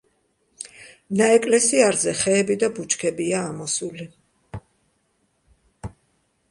ნაეკლესიარზე 1.19 2.13
ხეები 2.21 2.57
და 2.65 2.71
ბუჩქებია 2.79 3.43
ამოსული. 3.49 4.09